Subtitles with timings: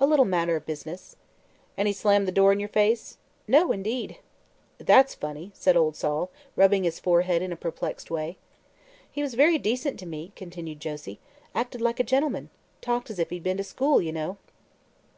[0.00, 1.16] "A little matter of business."
[1.76, 4.16] "An' he slammed the door in yer face?" "No, indeed."
[4.78, 8.38] "That's funny," said old Sol, rubbing his forehead in a perplexed way.
[9.12, 11.20] "He was very decent to me," continued Josie.
[11.54, 12.48] "Acted like a gentleman.
[12.80, 14.38] Talked as if he'd been to school, you know."